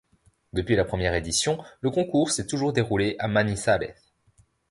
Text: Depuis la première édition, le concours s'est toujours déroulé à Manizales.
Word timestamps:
Depuis 0.53 0.75
la 0.75 0.83
première 0.83 1.13
édition, 1.13 1.63
le 1.81 1.91
concours 1.91 2.31
s'est 2.31 2.47
toujours 2.47 2.73
déroulé 2.73 3.15
à 3.19 3.27
Manizales. 3.27 3.93